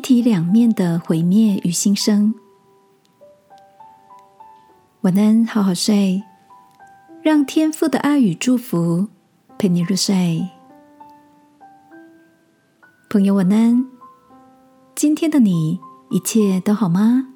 [0.00, 2.34] 一体两面的毁灭与新生。
[5.02, 6.22] 晚安，好好睡，
[7.22, 9.08] 让天父的爱与祝福
[9.58, 10.48] 陪你入睡。
[13.10, 13.84] 朋友，晚安。
[14.94, 17.26] 今天的你一切都好吗？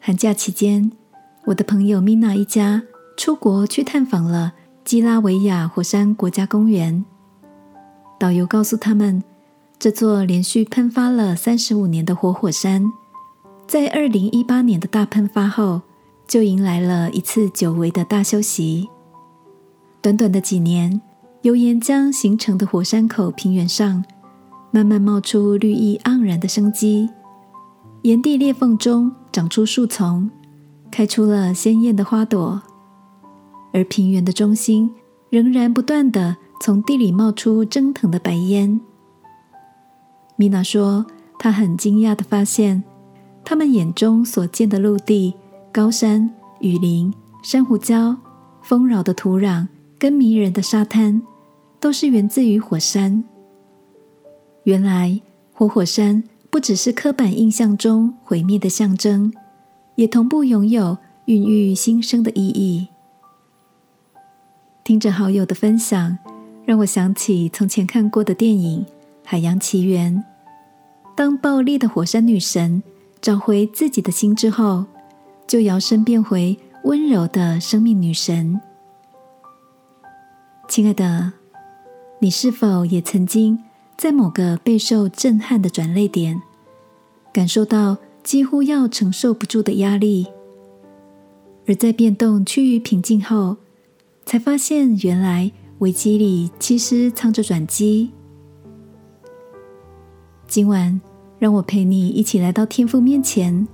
[0.00, 0.90] 寒假期间，
[1.44, 2.82] 我的朋友米娜一家
[3.16, 7.04] 出国去探访了基拉维亚火山国家公园。
[8.18, 9.22] 导游告诉他们，
[9.78, 12.90] 这座连续喷发了三十五年的活火山，
[13.66, 15.82] 在二零一八年的大喷发后，
[16.26, 18.88] 就迎来了一次久违的大休息。
[20.00, 21.00] 短短的几年，
[21.42, 24.02] 由岩浆形成的火山口平原上，
[24.70, 27.10] 慢慢冒出绿意盎然的生机。
[28.02, 30.30] 岩地裂缝中长出树丛，
[30.90, 32.62] 开出了鲜艳的花朵，
[33.72, 34.94] 而平原的中心
[35.28, 36.36] 仍然不断的。
[36.60, 38.80] 从地里冒出蒸腾的白烟。
[40.36, 41.06] 米娜说
[41.38, 42.82] ：“她很惊讶的发现，
[43.44, 45.34] 他们眼中所见的陆地、
[45.72, 46.28] 高山、
[46.60, 48.16] 雨林、珊瑚礁、
[48.62, 49.66] 丰饶的土壤
[49.98, 51.22] 跟迷人的沙滩，
[51.78, 53.22] 都是源自于火山。
[54.64, 55.20] 原来，
[55.52, 59.32] 活火山不只是刻板印象中毁灭的象征，
[59.94, 62.88] 也同步拥有孕育新生的意义。”
[64.82, 66.18] 听着好友的分享。
[66.66, 68.80] 让我想起从前看过的电影
[69.24, 70.14] 《海洋奇缘》。
[71.16, 72.82] 当暴力的火山女神
[73.20, 74.84] 找回自己的心之后，
[75.46, 78.60] 就摇身变回温柔的生命女神。
[80.68, 81.32] 亲爱的，
[82.20, 83.58] 你是否也曾经
[83.96, 86.40] 在某个备受震撼的转泪点，
[87.32, 90.26] 感受到几乎要承受不住的压力？
[91.66, 93.56] 而在变动趋于平静后，
[94.26, 95.50] 才发现原来。
[95.80, 98.12] 危机里其实藏着转机。
[100.54, 101.00] 今晚，
[101.40, 103.66] 让我陪你一起来到天父面前，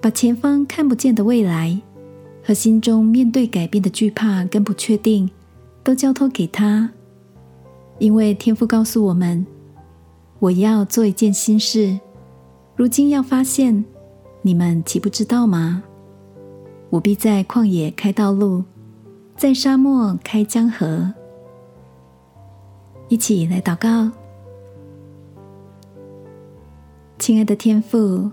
[0.00, 1.80] 把前方看不见的未来
[2.44, 5.28] 和心中面对改变的惧怕跟不确定，
[5.82, 6.88] 都交托给他。
[7.98, 9.44] 因为天父告诉我们
[10.38, 11.98] ：“我要做一件新事，
[12.76, 13.84] 如今要发现，
[14.42, 15.82] 你们岂不知道吗？
[16.88, 18.62] 我必在旷野开道路。”
[19.36, 21.12] 在沙漠开江河，
[23.08, 24.08] 一起来祷告。
[27.18, 28.30] 亲爱的天父，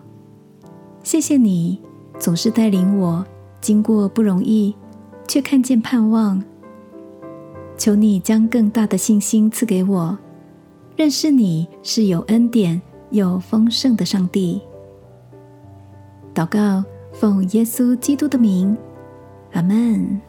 [1.04, 1.82] 谢谢你
[2.20, 3.26] 总是带领我
[3.62, 4.76] 经过不容易，
[5.26, 6.44] 却看见盼望。
[7.78, 10.18] 求你将更大的信心赐给我，
[10.98, 12.80] 认识你是有恩典、
[13.10, 14.62] 有丰盛的上帝。
[16.36, 16.84] 祷告，
[17.14, 18.78] 奉耶稣基督的名，
[19.54, 20.22] 阿门。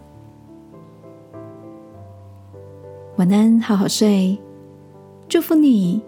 [3.17, 4.39] 晚安，好好睡。
[5.29, 6.01] 祝福你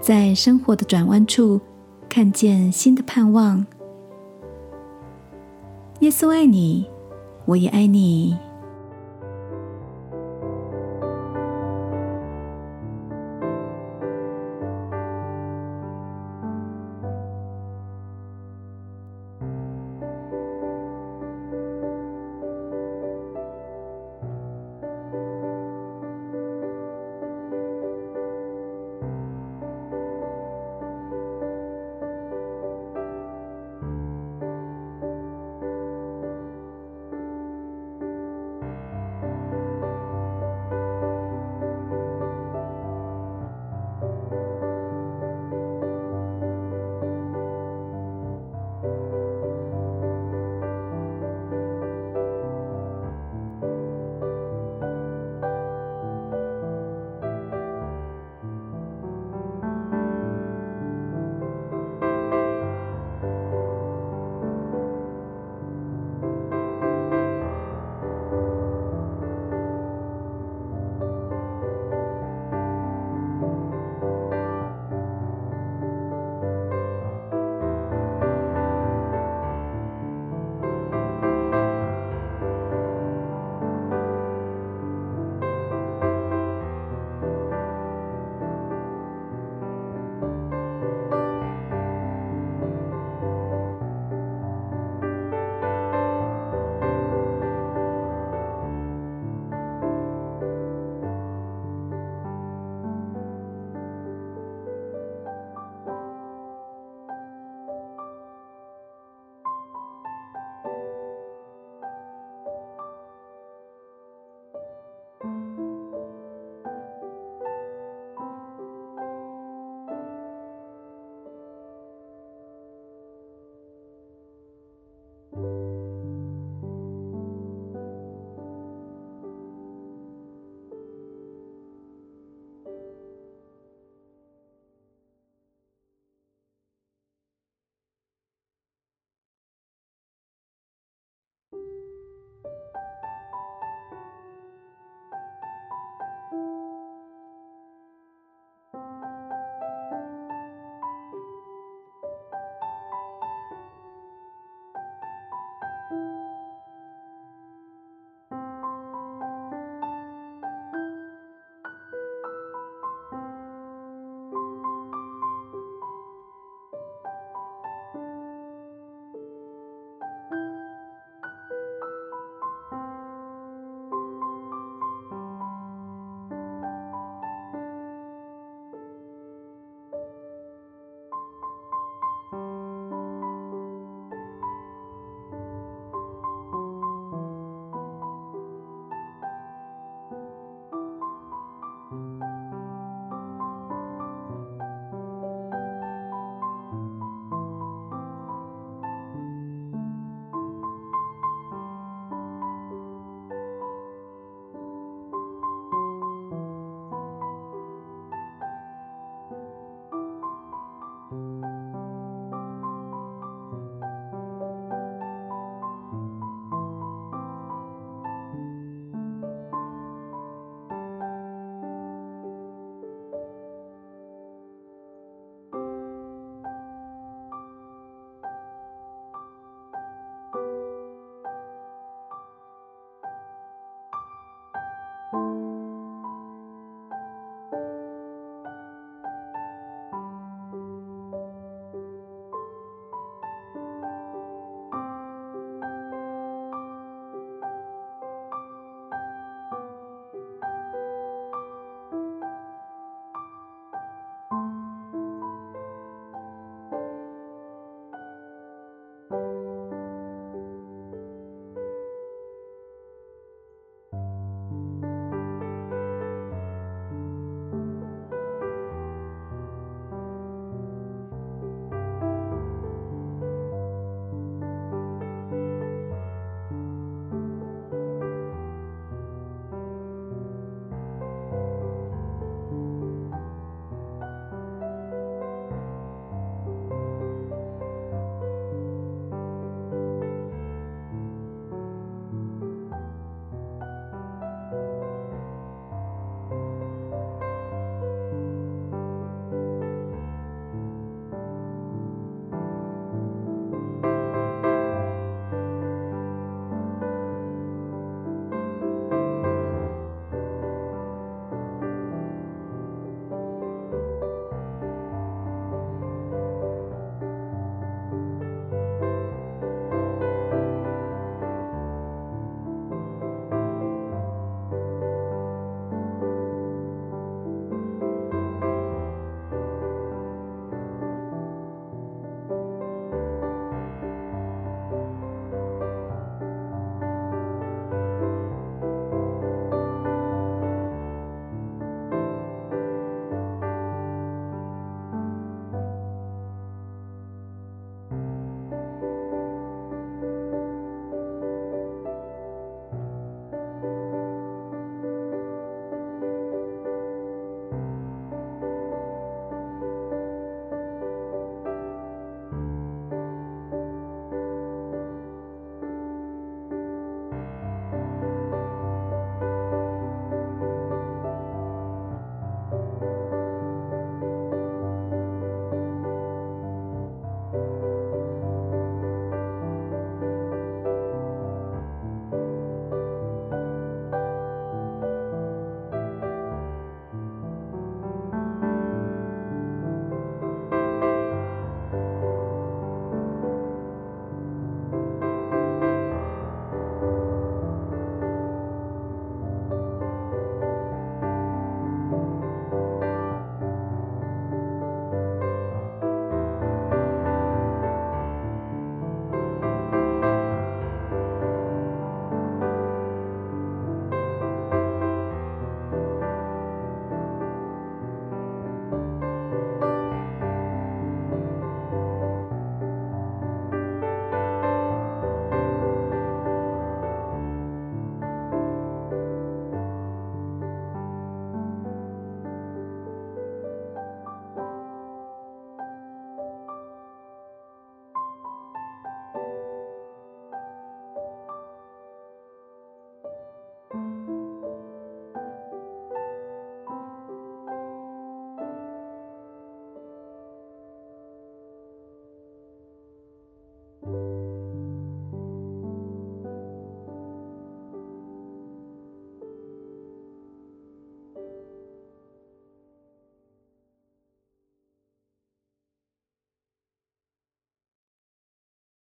[0.00, 1.60] 在生活的转弯处
[2.14, 3.64] 看见新的盼望。
[6.00, 6.86] 耶稣爱你，
[7.46, 8.36] 我也爱你。